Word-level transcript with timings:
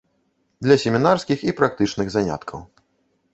Для 0.67 0.77
семінарскіх 0.83 1.43
і 1.49 1.53
практычных 1.61 2.07
заняткаў. 2.17 2.59